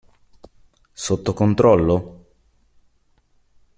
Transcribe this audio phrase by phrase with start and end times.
[1.03, 1.97] Sotto controllo?